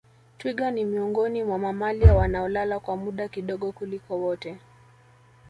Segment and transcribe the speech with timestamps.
[0.37, 4.57] Twiga ni miongoni mwa mamalia wanaolala kwa muda kidogo kuliko wote